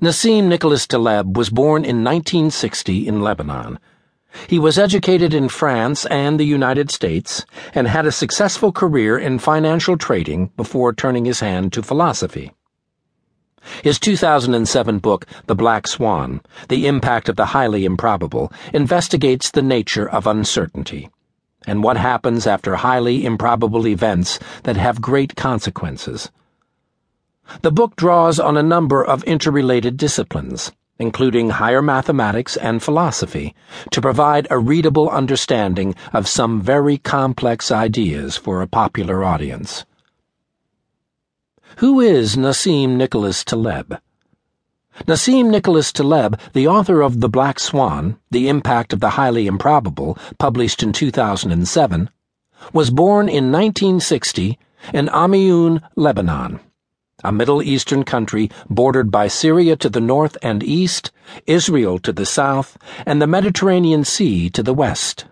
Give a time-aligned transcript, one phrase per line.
[0.00, 3.80] Nassim Nicholas Taleb was born in 1960 in Lebanon.
[4.46, 9.40] He was educated in France and the United States and had a successful career in
[9.40, 12.54] financial trading before turning his hand to philosophy.
[13.82, 20.08] His 2007 book, The Black Swan The Impact of the Highly Improbable, investigates the nature
[20.08, 21.10] of uncertainty
[21.66, 26.30] and what happens after highly improbable events that have great consequences.
[27.62, 33.54] The book draws on a number of interrelated disciplines, including higher mathematics and philosophy,
[33.90, 39.86] to provide a readable understanding of some very complex ideas for a popular audience.
[41.76, 43.98] Who is Nassim Nicholas Taleb?
[45.06, 50.18] Nassim Nicholas Taleb, the author of The Black Swan, The Impact of the Highly Improbable,
[50.38, 52.10] published in 2007,
[52.74, 54.58] was born in 1960
[54.92, 56.60] in Amioun, Lebanon
[57.24, 61.10] a Middle Eastern country bordered by Syria to the north and east,
[61.46, 65.26] Israel to the south, and the Mediterranean Sea to the west.